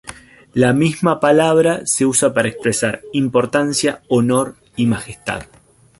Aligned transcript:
La 0.55 0.73
misma 0.73 1.19
palabra 1.19 1.85
se 1.85 2.07
usa 2.07 2.33
para 2.33 2.47
expresar 2.49 3.01
"importancia", 3.13 4.01
"honor" 4.07 4.55
y 4.75 4.87
"majestad". 4.87 5.43